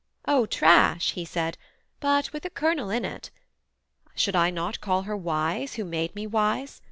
[0.27, 1.59] 'O trash' he said,
[1.99, 3.29] 'but with a kernel in it.
[4.15, 6.79] Should I not call her wise, who made me wise?